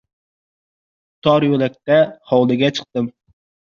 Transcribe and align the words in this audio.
Tor 1.29 1.47
yo‘lakdan 1.51 2.13
hovliga 2.35 2.77
chiqdim. 2.77 3.17